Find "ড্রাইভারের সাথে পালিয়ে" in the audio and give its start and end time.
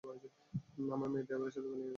1.27-1.79